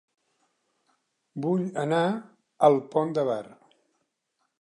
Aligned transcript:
Vull 1.45 1.67
anar 1.83 1.99
a 2.07 2.15
El 2.71 2.79
Pont 2.95 3.13
de 3.19 3.27
Bar 3.29 3.41